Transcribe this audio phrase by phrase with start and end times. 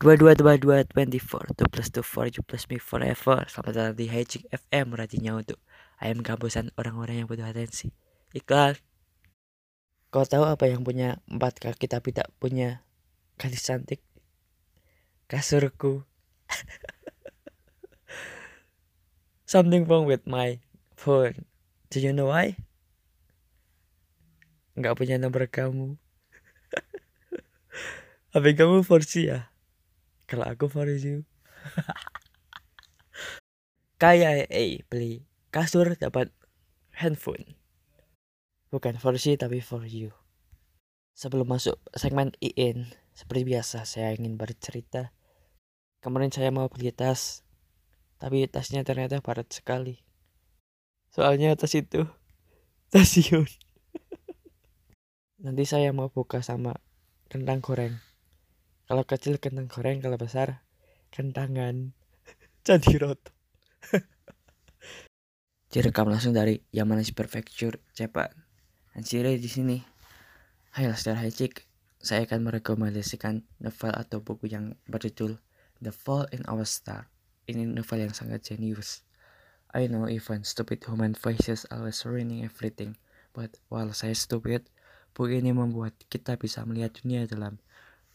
[0.00, 3.72] dua dua dua dua twenty four two plus two four you plus me forever selamat
[3.76, 5.60] datang di Hijik FM radinya untuk
[6.00, 7.92] ayam kampusan orang-orang yang butuh atensi
[8.32, 8.80] iklan
[10.08, 12.80] kau tahu apa yang punya empat kaki tapi tak punya
[13.36, 14.00] kaki cantik
[15.28, 16.08] kasurku
[19.44, 20.56] something wrong with my
[20.96, 21.44] phone
[21.92, 22.56] do you know why
[24.80, 26.00] nggak punya nomor kamu
[28.30, 29.50] HP kamu 4G ya?
[30.30, 31.26] Kalau aku for you
[34.02, 36.30] kayak eh beli kasur dapat
[36.94, 37.58] handphone.
[38.70, 40.14] Bukan for tapi for you.
[41.18, 45.10] Sebelum masuk segmen IN seperti biasa saya ingin bercerita.
[45.98, 47.42] Kemarin saya mau beli tas
[48.22, 50.06] tapi tasnya ternyata barat sekali.
[51.10, 52.06] Soalnya tas itu
[52.94, 53.50] stasiun.
[55.42, 56.78] Nanti saya mau buka sama
[57.26, 58.09] kentang goreng
[58.90, 60.66] kalau kecil kentang goreng, kalau besar
[61.14, 61.94] kentangan.
[62.66, 63.30] Jadi roto.
[65.70, 68.34] Direkam langsung dari Yamanashi Prefecture, Jepang.
[68.98, 69.78] Hansire di sini.
[70.74, 71.70] Hai Lester Hicik,
[72.02, 75.38] saya akan merekomendasikan novel atau buku yang berjudul
[75.78, 77.06] The Fall in Our Star.
[77.46, 79.06] Ini novel yang sangat jenius.
[79.70, 82.98] I know even stupid human faces always ruining everything.
[83.38, 84.66] But while saya stupid,
[85.14, 87.62] buku ini membuat kita bisa melihat dunia dalam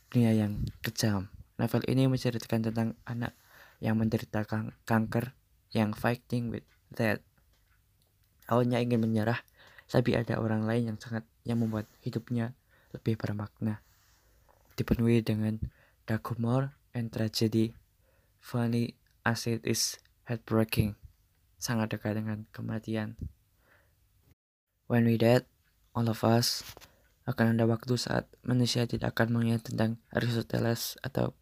[0.10, 1.32] dunia yang kejam.
[1.56, 3.34] Novel ini menceritakan tentang anak
[3.80, 5.36] yang menderita kang kanker
[5.72, 7.24] yang fighting with that.
[8.48, 9.42] Awalnya ingin menyerah,
[9.90, 12.54] tapi ada orang lain yang sangat yang membuat hidupnya
[12.94, 13.82] lebih bermakna.
[14.76, 15.60] Dipenuhi dengan
[16.06, 17.74] dark humor and tragedy,
[18.40, 19.98] funny as it is
[20.30, 20.96] heartbreaking.
[21.58, 23.18] Sangat dekat dengan kematian.
[24.86, 25.50] When we dead,
[25.98, 26.62] all of us
[27.26, 31.34] akan ada waktu saat manusia tidak akan mengingat tentang Aristoteles atau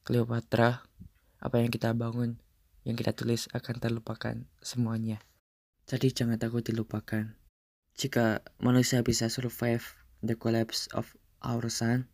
[0.00, 0.88] Cleopatra.
[1.36, 2.40] Apa yang kita bangun,
[2.88, 5.20] yang kita tulis akan terlupakan semuanya.
[5.84, 7.36] Jadi jangan takut dilupakan.
[7.96, 9.84] Jika manusia bisa survive
[10.24, 11.12] the collapse of
[11.44, 12.08] our sun,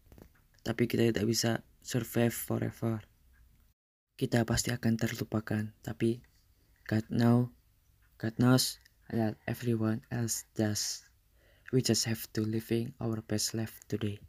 [0.66, 3.06] tapi kita tidak bisa survive forever.
[4.18, 6.22] Kita pasti akan terlupakan, tapi
[6.90, 7.54] God know,
[8.18, 11.06] God knows that everyone else does.
[11.72, 14.20] We just have to living our best life today.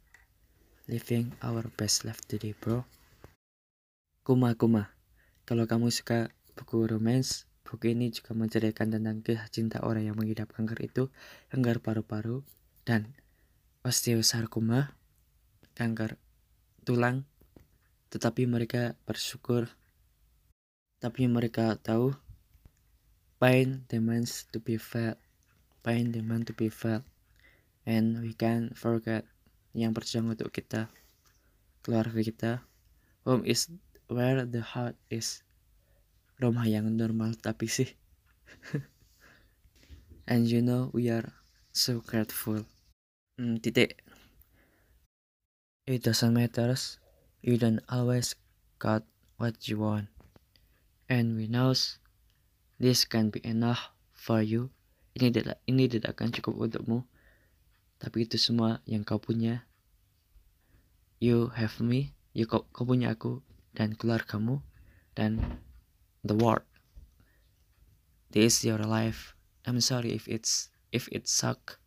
[0.88, 2.88] Living our best life today, bro.
[4.24, 4.88] Kuma Kuma.
[5.44, 10.56] Kalau kamu suka buku romance, buku ini juga menceritakan tentang kisah cinta orang yang mengidap
[10.56, 11.12] kanker itu,
[11.52, 12.40] kanker paru-paru,
[12.88, 13.12] dan
[13.84, 14.96] osteosarkoma,
[15.76, 16.16] kanker
[16.88, 17.28] tulang.
[18.08, 19.68] Tetapi mereka bersyukur,
[20.96, 22.16] tapi mereka tahu
[23.36, 25.20] pain demands to be felt,
[25.84, 27.04] pain demands to be felt
[27.84, 29.24] and we can forget
[29.76, 30.88] yang berjuang untuk kita
[31.84, 32.52] keluarga kita.
[33.28, 33.68] Home is
[34.08, 35.44] where the heart is.
[36.40, 37.88] Rumah yang normal tapi sih.
[40.30, 41.32] And you know we are
[41.76, 42.64] so grateful.
[43.36, 44.00] Hmm, titik.
[45.84, 46.96] It doesn't matters
[47.44, 48.32] you don't always
[48.80, 49.04] got
[49.36, 50.08] what you want.
[51.12, 52.00] And we knows
[52.80, 54.72] this can be enough for you.
[55.12, 57.04] Ini tidak ini tidak akan cukup untukmu
[58.04, 59.64] tapi itu semua yang kau punya.
[61.24, 62.12] You have me.
[62.36, 63.40] You kau, kau punya aku
[63.72, 64.60] dan keluargamu
[65.16, 65.64] dan
[66.20, 66.68] the world.
[68.28, 69.32] This is your life.
[69.64, 71.80] I'm sorry if it's if it suck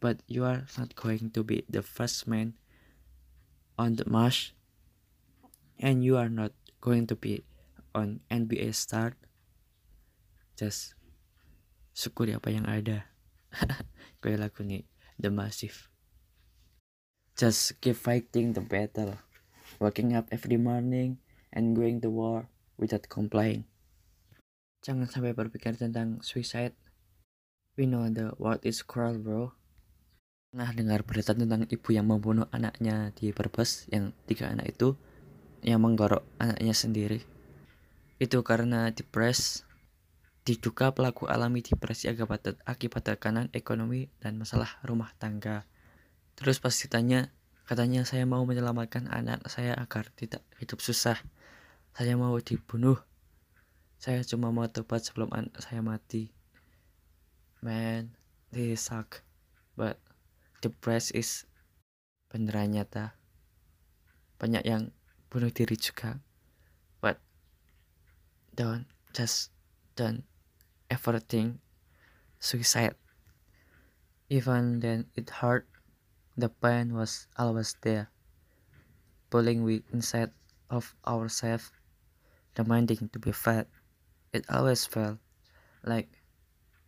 [0.00, 2.56] but you are not going to be the first man
[3.76, 4.56] on the march
[5.76, 7.44] and you are not going to be
[7.92, 9.20] on NBA start
[10.56, 10.96] just
[11.92, 13.04] syukuri apa yang ada.
[14.24, 15.90] Gue lagu nih the massive.
[17.34, 19.18] Just keep fighting the battle,
[19.78, 21.18] waking up every morning
[21.54, 23.66] and going to war without complain.
[24.82, 26.74] Jangan sampai berpikir tentang suicide.
[27.78, 29.54] We know the world is cruel, bro.
[30.54, 34.96] Nah, dengar berita tentang ibu yang membunuh anaknya di Brebes, yang tiga anak itu,
[35.62, 37.20] yang menggorok anaknya sendiri.
[38.18, 39.67] Itu karena depres
[40.48, 45.68] Diduga pelaku alami depresi akibat, akibat tekanan ekonomi dan masalah rumah tangga.
[46.40, 47.28] Terus pas ditanya,
[47.68, 51.20] katanya saya mau menyelamatkan anak saya agar tidak hidup susah.
[51.92, 52.96] Saya mau dibunuh.
[54.00, 56.32] Saya cuma mau tobat sebelum anak saya mati.
[57.60, 58.16] Man,
[58.48, 59.20] this suck.
[59.76, 60.00] But
[60.64, 61.44] depressed is
[62.32, 63.12] beneran nyata.
[64.40, 64.96] Banyak yang
[65.28, 66.24] bunuh diri juga.
[67.04, 67.20] But
[68.56, 69.52] don't just
[69.92, 70.24] don't
[70.90, 71.60] everything
[72.40, 72.96] suicide.
[74.30, 75.68] Even then it hurt,
[76.36, 78.10] The pain was always there,
[79.30, 80.32] pulling we inside
[80.68, 81.72] of ourselves,
[82.54, 83.68] demanding to be fed.
[84.32, 85.20] It always felt
[85.84, 86.22] like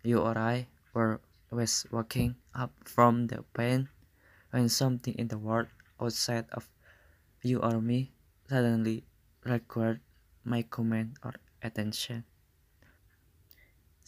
[0.05, 1.20] you or I were
[1.52, 3.91] always waking up from the pain
[4.50, 5.69] when something in the world
[6.00, 6.70] outside of
[7.43, 8.14] you or me
[8.49, 9.06] suddenly
[9.44, 10.02] required
[10.44, 12.26] my comment or attention.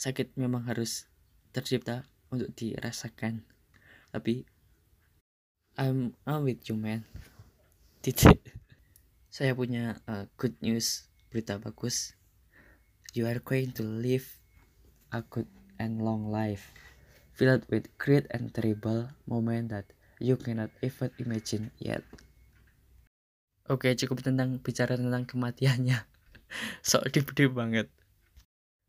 [0.02, 1.06] Sakit memang harus
[1.54, 2.02] tercipta
[2.34, 3.46] untuk dirasakan.
[4.10, 4.42] Tapi
[5.78, 7.06] I'm I'm with you man.
[8.02, 8.42] Titik.
[9.30, 12.18] Saya punya uh, good news, berita bagus.
[13.14, 14.42] You are going to live
[15.14, 15.46] a good
[15.78, 16.74] and long life,
[17.30, 19.86] filled with great and terrible moment that
[20.18, 22.02] you cannot even imagine yet.
[23.70, 26.02] Oke, cukup tentang bicara tentang kematiannya.
[26.90, 27.86] Sok deep-deep banget.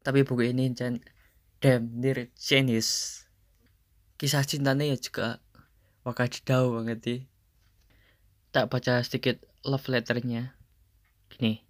[0.04, 3.24] Tapi buku ini damn near genius.
[4.20, 5.40] Kisah cintanya ya juga
[6.04, 7.20] wakadidau banget sih.
[8.52, 10.60] Tak baca sedikit love letternya.
[11.32, 11.64] Gini.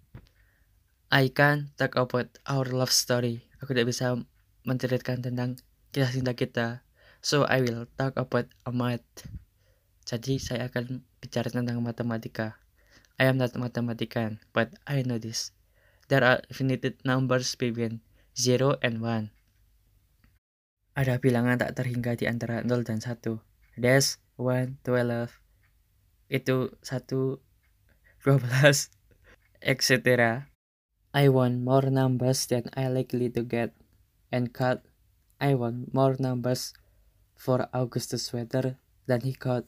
[1.14, 3.46] I can talk about our love story.
[3.62, 4.18] Aku tidak bisa
[4.66, 5.62] menceritakan tentang
[5.94, 6.66] kisah cinta kita.
[7.22, 9.06] So I will talk about a math.
[10.04, 12.58] Jadi saya akan bicara tentang matematika.
[13.16, 15.54] I am not mathematician, but I know this.
[16.10, 18.02] There are infinite numbers between
[18.34, 19.30] 0 and 1.
[20.98, 23.38] Ada bilangan tak terhingga di antara 0 dan 1.
[23.78, 25.30] Dash, 1, 12,
[26.30, 27.38] itu 1,
[28.26, 28.90] 12,
[29.62, 30.50] etc.
[31.14, 33.70] I want more numbers than I likely to get.
[34.34, 34.82] And cut,
[35.38, 36.74] I want more numbers
[37.38, 39.62] for Augustus Sweater than he got.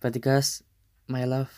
[0.00, 0.60] But because
[1.08, 1.48] my love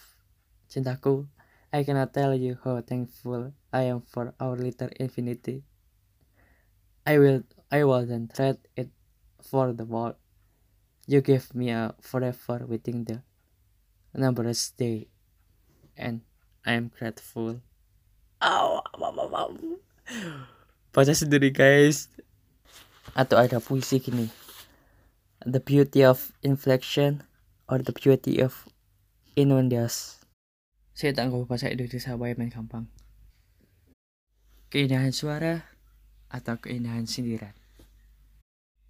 [0.71, 1.27] Cintaku,
[1.73, 5.68] I cannot tell you how thankful I am for our little infinity.
[7.09, 7.41] I will
[7.73, 8.93] I then trade it
[9.41, 10.21] for the world.
[11.09, 13.25] You gave me a forever within the
[14.13, 15.09] numberless day,
[15.97, 16.21] and
[16.69, 17.65] I am grateful.
[18.45, 18.85] Oh,
[20.93, 22.13] Baca sendiri guys.
[23.17, 24.29] Atau ada puisi gini.
[25.49, 27.25] The beauty of inflection
[27.73, 28.69] or the beauty of
[29.33, 30.21] innuendos.
[30.93, 32.85] Saya tak tahu bahasa Indonesia main gampang.
[34.69, 35.78] Keindahan suara
[36.29, 37.57] atau keindahan sindiran.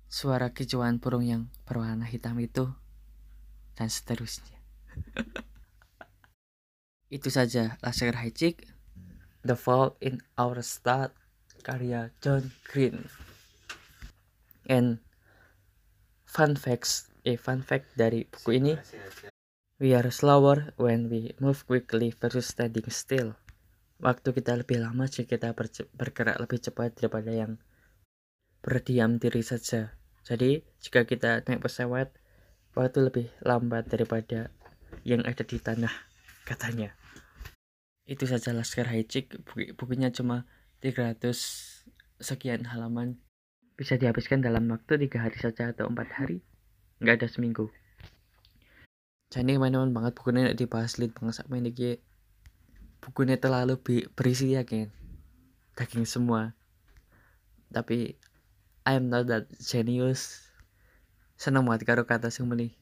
[0.08, 2.70] Suara kicauan burung yang berwarna hitam itu
[3.79, 4.58] dan seterusnya.
[7.17, 8.69] itu saja Laser Hijik
[9.46, 11.17] The Fall in Our Star
[11.62, 13.08] karya John Green.
[14.69, 15.00] And
[16.29, 18.75] fun facts, eh fun fact dari buku ini
[19.79, 23.38] We are slower when we move quickly versus standing still.
[23.98, 25.54] Waktu kita lebih lama jika kita
[25.94, 27.58] bergerak lebih cepat daripada yang
[28.62, 29.98] berdiam diri saja.
[30.22, 32.14] Jadi, jika kita naik pesawat,
[32.78, 34.54] waktu lebih lambat daripada
[35.02, 35.90] yang ada di tanah,
[36.46, 36.94] katanya.
[38.06, 39.34] Itu saja Laskar Hijik,
[39.74, 40.46] bukunya cuma
[40.78, 41.34] 300
[42.22, 43.18] sekian halaman.
[43.74, 46.38] Bisa dihabiskan dalam waktu tiga hari saja atau empat hari.
[47.02, 47.70] Nggak ada seminggu
[49.28, 51.68] jadi teman-teman banget bukunya dibahas lead banget sama ini
[53.00, 53.78] bukunya terlalu
[54.12, 54.90] berisi ya kan
[55.78, 56.58] daging semua.
[57.70, 58.18] Tapi
[58.82, 60.50] I am not that genius.
[61.38, 62.74] Senang banget karo kata sing meni.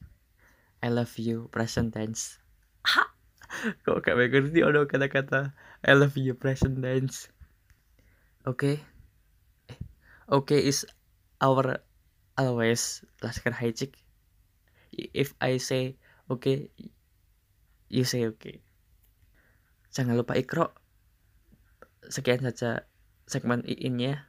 [0.81, 2.41] I love you present tense.
[3.85, 5.53] Kok gak ngerti ada kata-kata
[5.85, 7.29] I love you present tense?
[8.43, 8.55] Oke.
[8.55, 8.77] Okay.
[10.27, 10.83] oke okay is
[11.39, 11.79] our
[12.35, 13.95] always laskar hijik
[14.91, 15.95] if I say
[16.27, 16.57] oke okay,
[17.87, 18.35] you say oke.
[18.43, 18.66] okay.
[19.91, 20.71] Jangan lupa ikro
[22.07, 22.87] sekian saja
[23.27, 24.27] segmen iinnya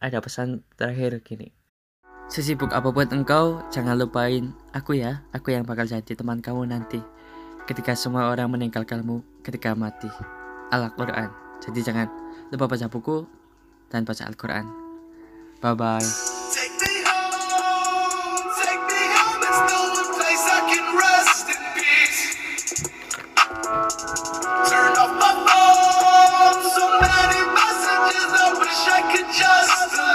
[0.00, 1.52] ada pesan terakhir gini
[2.24, 5.20] Sesibuk apa pun engkau, jangan lupain aku ya.
[5.36, 6.96] Aku yang bakal jadi teman kamu nanti.
[7.68, 10.08] Ketika semua orang meninggalkanmu ketika mati.
[10.72, 11.28] Al-Quran.
[11.60, 12.08] Jadi jangan
[12.48, 13.28] lupa baca buku
[13.92, 14.66] dan baca Al-Quran.
[15.60, 16.00] Bye-bye.
[16.02, 16.33] with
[28.84, 30.13] wish I could just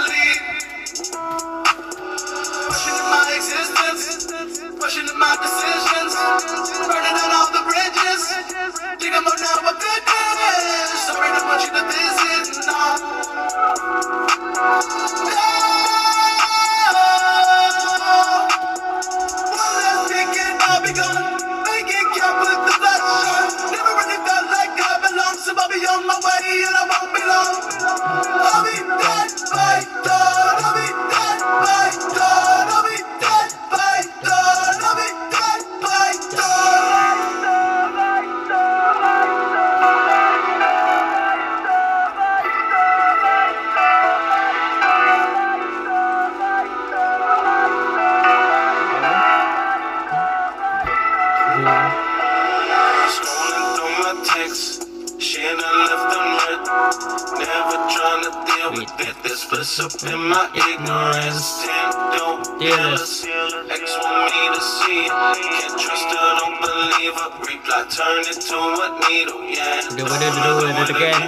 [59.80, 61.64] up in my ignorance.
[61.64, 63.24] Ten dope dealers,
[63.72, 65.12] ex want me to see it.
[65.12, 67.30] Can't trust her, don't believe her.
[67.40, 69.80] Reply, turn it to a needle, yeah.
[69.96, 71.20] Do it, do it, do it again.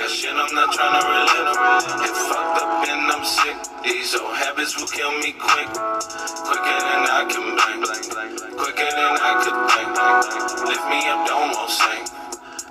[0.00, 2.00] Got shit I'm not trying to relive.
[2.00, 3.56] Get fucked up and I'm sick.
[3.84, 5.68] These old habits will kill me quick.
[5.68, 7.84] Quicker than I can blink.
[8.56, 9.92] Quicker than I could think.
[10.68, 12.13] Lift me up, don't want sink.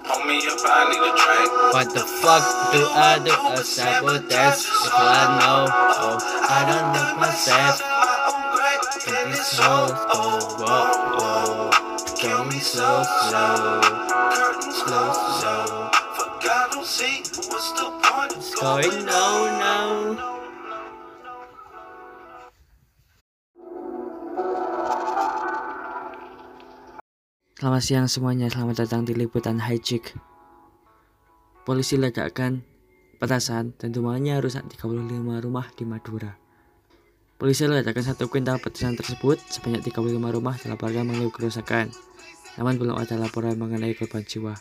[0.06, 2.44] What the fuck
[2.74, 3.32] do I do?
[3.32, 4.66] A sabotage.
[4.66, 6.18] If I know, oh,
[6.50, 7.82] I don't know myself.
[9.08, 11.72] And this whole oh, oh, oh,
[12.22, 13.82] going so slow,
[14.72, 15.92] slow, slow.
[16.16, 20.33] Forgot to see what's the point of going no, no.
[27.54, 30.18] Selamat siang semuanya, selamat datang di liputan High Chick.
[31.62, 32.66] Polisi ledakan
[33.22, 36.34] petasan dan rumahnya rusak 35 rumah di Madura.
[37.38, 41.94] Polisi ledakan satu kuintal petasan tersebut, sebanyak 35 rumah dilaporkan mengalami kerusakan.
[42.58, 44.58] Namun belum ada laporan mengenai korban jiwa.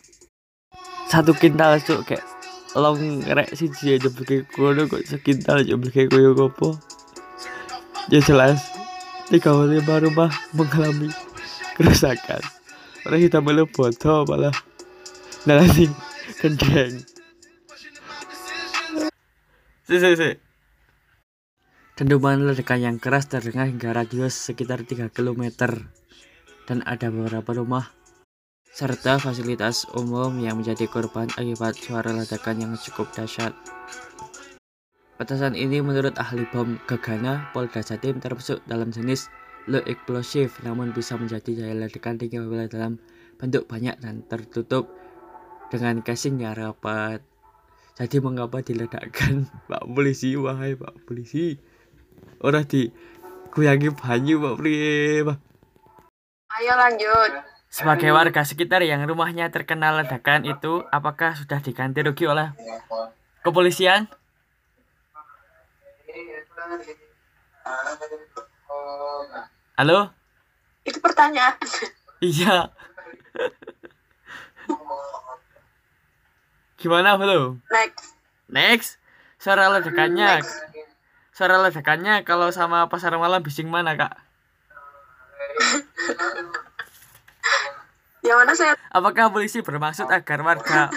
[1.09, 2.29] Satu kintal cuk kayak
[2.77, 6.77] long rek sih dia beli kono kok sekintal aja beli koyo gopo.
[8.13, 8.61] Ya jelas
[9.33, 11.09] 35 rumah mengalami
[11.73, 12.45] kerusakan
[13.07, 14.55] orang kita belum foto malah.
[15.47, 15.91] Nanti.
[16.39, 17.13] Kendeng
[19.93, 20.31] si si si.
[21.93, 25.53] Dentuman ledakan yang keras terdengar hingga radius sekitar 3 km
[26.65, 27.93] dan ada beberapa rumah
[28.73, 33.53] serta fasilitas umum yang menjadi korban akibat suara ledakan yang cukup dahsyat.
[35.21, 39.29] Petasan ini menurut ahli bom Gegana Polda Jatim termasuk dalam jenis
[39.71, 42.99] low explosive namun bisa menjadi daya ledakan tinggi apabila dalam
[43.39, 44.91] bentuk banyak dan tertutup
[45.71, 47.25] dengan casing yang rapat.
[47.97, 50.37] Jadi mengapa diledakkan Pak Polisi?
[50.37, 51.57] Wahai Pak Polisi.
[52.43, 52.89] Orang di
[53.53, 55.25] kuyangi banyu Pak Polisi.
[56.53, 57.33] Ayo lanjut.
[57.73, 62.53] Sebagai warga sekitar yang rumahnya terkena ledakan itu, apakah sudah diganti rugi oleh
[63.41, 64.13] kepolisian?
[69.77, 70.15] Halo?
[70.87, 71.57] Itu pertanyaan.
[72.23, 72.71] Iya.
[76.79, 77.63] Gimana belum?
[77.71, 78.07] Next.
[78.47, 78.91] Next.
[79.43, 80.43] Suara ledakannya.
[81.35, 84.15] Suara ledakannya kalau sama pasar malam bising mana, Kak?
[88.23, 88.75] Yang mana saya?
[88.95, 90.95] Apakah polisi bermaksud agar warga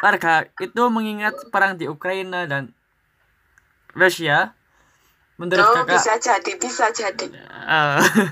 [0.00, 2.72] warga itu mengingat perang di Ukraina dan
[3.92, 4.56] Rusia
[5.42, 7.26] Menurut oh, kakak bisa jadi, bisa jadi.
[7.66, 7.98] Uh,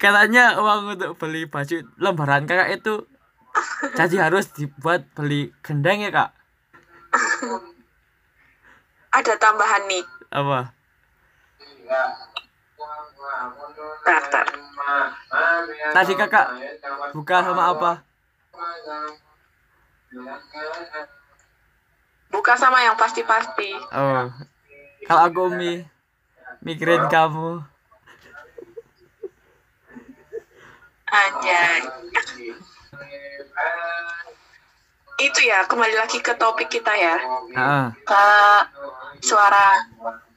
[0.00, 3.04] katanya uang untuk beli baju lembaran kakak itu
[4.00, 6.32] jadi harus dibuat beli gendeng ya kak?
[9.12, 10.04] Ada tambahan nih.
[10.32, 10.72] Apa?
[14.08, 14.48] Tar, tar.
[15.92, 16.46] Tadi kakak
[17.12, 17.92] buka sama apa?
[22.32, 23.76] Buka sama yang pasti-pasti.
[23.92, 24.32] Oh,
[25.06, 25.86] kalau aku mi
[26.62, 27.62] mikirin kamu.
[31.06, 31.80] Anjay.
[35.16, 37.16] Itu ya, kembali lagi ke topik kita ya.
[37.56, 38.24] Ah, Ke
[39.24, 39.80] suara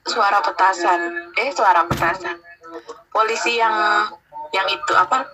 [0.07, 1.33] suara petasan.
[1.35, 2.37] Eh, suara petasan.
[3.11, 3.75] Polisi yang
[4.53, 5.25] yang itu apa?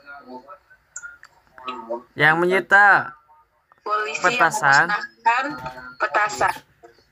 [2.14, 3.10] yang menyita
[3.82, 4.86] Polisi Petasan.
[4.86, 5.46] yang memusnahkan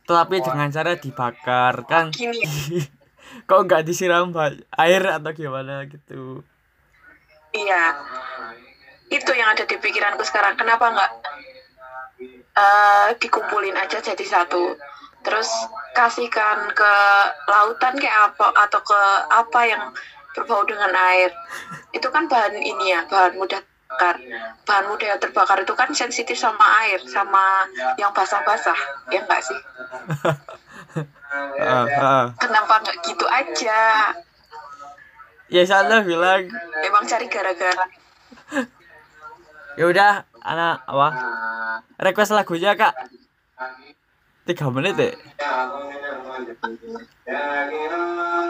[0.03, 0.17] petasan.
[0.19, 2.05] tapi dengan cara dibakar kan?
[2.11, 2.39] Gini,
[3.49, 4.29] Kok nggak disiram
[4.77, 6.43] air atau gimana gitu?
[7.53, 7.97] iya.
[9.09, 10.57] Itu yang ada di pikiranku sekarang.
[10.57, 11.11] Kenapa nggak
[12.57, 14.77] eh, dikumpulin aja jadi satu?
[15.23, 15.49] Terus
[15.95, 16.93] kasihkan ke
[17.47, 19.83] lautan kayak apa atau ke apa yang
[20.33, 21.31] berbau dengan air.
[21.93, 23.61] Itu kan bahan ini ya, bahan mudah
[23.93, 24.15] terbakar.
[24.65, 27.67] Bahan mudah yang terbakar itu kan sensitif sama air, sama
[28.01, 28.77] yang basah-basah.
[29.13, 29.59] Ya enggak sih?
[31.61, 32.25] Ah, ah.
[32.37, 34.13] Kenapa nggak gitu aja?
[35.53, 36.49] Ya salah bilang
[36.81, 37.85] Emang cari gara-gara.
[39.73, 41.07] ya udah anak apa
[41.97, 42.93] request lagunya kak
[44.45, 45.13] tiga menit deh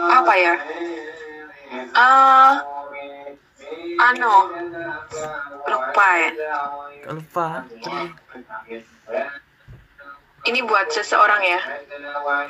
[0.04, 0.54] Apa ya?
[1.96, 2.52] Eh,
[4.00, 4.34] ano,
[5.68, 6.30] lupa ya.
[7.10, 7.48] lupa
[10.44, 11.60] Ini buat seseorang ya.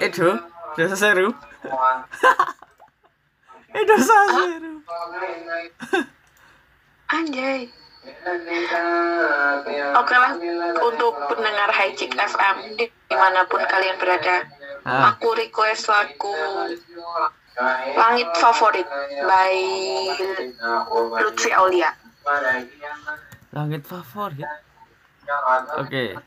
[0.02, 0.26] itu
[0.74, 1.30] dosa seru
[3.70, 4.74] itu dosa seru
[7.04, 7.70] Anjay.
[9.94, 10.32] Oke lah,
[10.82, 14.48] untuk pendengar Hijik FM di di mana pun kalian berada,
[14.84, 16.36] Ah, aku request lagu
[17.94, 18.88] Langit Favorit
[19.26, 19.54] by
[21.22, 21.94] Lutfi Aulia.
[23.54, 24.48] langit favorit.
[25.78, 26.18] Oke.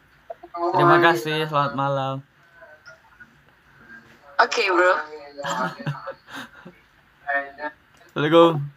[0.55, 1.43] Terima kasih.
[1.51, 2.13] Selamat malam.
[4.37, 4.93] Oke bro.
[8.13, 8.76] Assalamualaikum.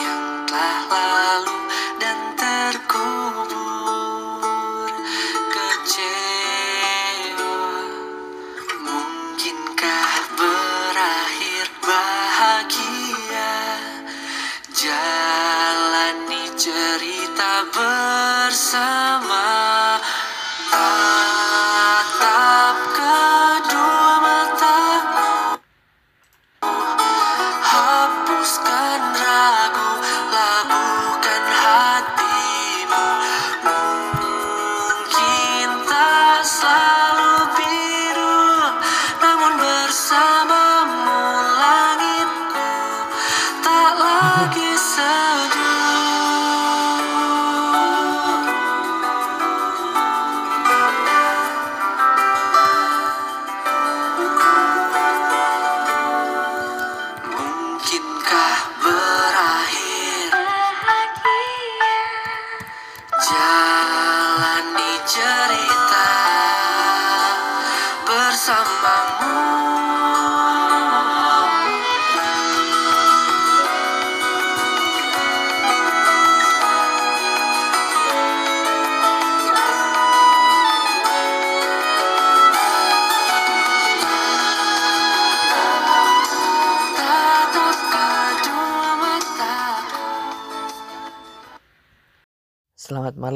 [0.00, 0.29] Kisah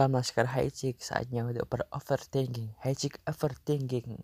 [0.04, 1.00] Malam Laskar Hijik.
[1.00, 2.76] Saatnya untuk beroverthinking.
[2.84, 4.20] Hijik overthinking.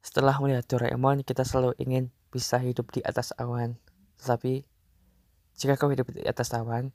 [0.00, 3.76] Setelah melihat Doraemon, kita selalu ingin bisa hidup di atas awan.
[4.16, 4.64] Tetapi,
[5.60, 6.88] jika kau hidup di atas awan,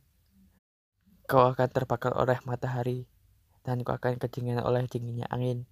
[1.30, 3.06] kau akan terbakar oleh matahari
[3.62, 5.70] dan kau akan kedinginan oleh dinginnya angin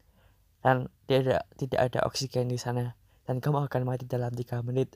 [0.61, 2.93] dan tidak tidak ada oksigen di sana
[3.25, 4.93] dan kamu akan mati dalam tiga menit.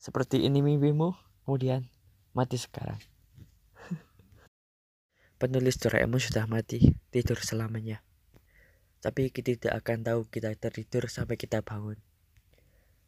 [0.00, 1.12] Seperti ini mimpimu,
[1.44, 1.84] kemudian
[2.32, 3.11] mati sekarang.
[5.42, 8.06] Penulis Doraemon sudah mati, tidur selamanya.
[9.02, 11.98] Tapi kita tidak akan tahu kita tertidur sampai kita bangun.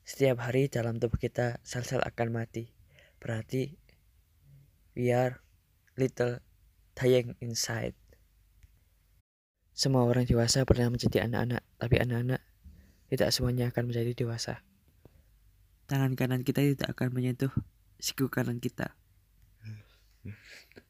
[0.03, 2.75] Setiap hari dalam tubuh kita sel-sel akan mati.
[3.23, 3.79] Berarti
[4.99, 5.47] we are
[5.95, 6.43] little
[6.99, 7.95] dying inside.
[9.71, 12.43] Semua orang dewasa pernah menjadi anak-anak, tapi anak-anak
[13.15, 14.67] tidak semuanya akan menjadi dewasa.
[15.87, 17.55] Tangan kanan kita tidak akan menyentuh
[18.03, 18.99] siku kanan kita.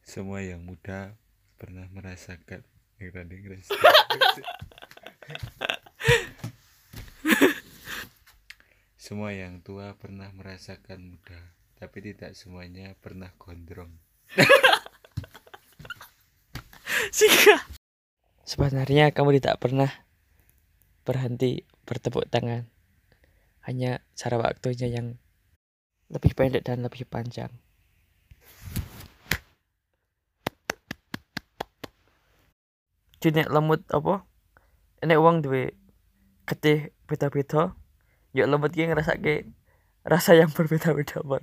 [0.09, 1.13] semua yang muda
[1.55, 2.63] pernah merasakan
[2.99, 3.71] yang tadi ngeras-
[8.95, 11.39] semua yang tua pernah merasakan muda
[11.75, 13.91] tapi tidak semuanya pernah gondrong
[17.15, 17.63] Sika.
[18.43, 19.87] Sebenarnya kamu tidak pernah
[21.07, 22.67] berhenti bertepuk tangan.
[23.63, 25.15] Hanya cara waktunya yang
[26.11, 27.49] lebih pendek dan lebih panjang.
[33.25, 34.21] Jenek lemut apa?
[35.01, 35.73] Enek uang duwe
[36.45, 37.73] getih beda-beda.
[38.37, 39.49] Yuk lemut ki ngrasake
[40.05, 41.41] rasa yang berbeda-beda apa?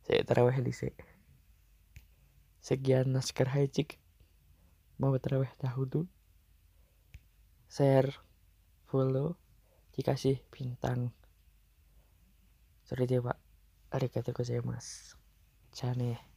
[0.00, 0.96] Saya terawih dhisik.
[2.64, 4.00] Sekian naskah hijik.
[4.96, 6.08] Mau terawih dahulu.
[7.68, 8.16] Share,
[8.88, 9.36] follow,
[9.92, 11.12] dikasih bintang.
[12.88, 13.36] Sorry deh pak.
[13.92, 15.20] Arigatou gozaimasu.
[15.76, 16.29] Jane.